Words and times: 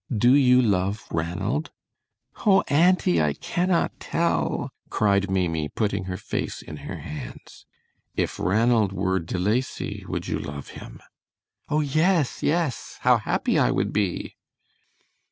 Do 0.17 0.33
you 0.33 0.63
love 0.63 1.03
Ranald?" 1.11 1.69
"Oh, 2.43 2.63
auntie, 2.69 3.21
I 3.21 3.33
cannot 3.33 3.99
tell," 3.99 4.71
cried 4.89 5.29
Maimie, 5.29 5.69
putting 5.69 6.05
her 6.05 6.17
face 6.17 6.63
in 6.63 6.77
her 6.77 6.97
hands. 6.97 7.67
"If 8.15 8.39
Ranald 8.39 8.93
were 8.93 9.19
De 9.19 9.37
Lacy 9.37 10.03
would 10.07 10.27
you 10.27 10.39
love 10.39 10.69
him?" 10.69 11.01
"Oh 11.69 11.81
yes, 11.81 12.41
yes, 12.41 12.97
how 13.01 13.17
happy 13.17 13.59
I 13.59 13.69
would 13.69 13.93
be!" 13.93 14.33